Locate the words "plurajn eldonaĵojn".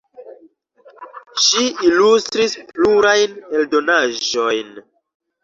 2.73-4.75